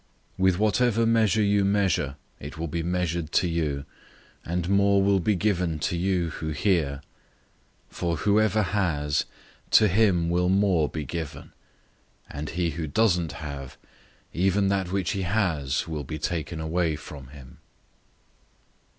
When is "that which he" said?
14.69-15.21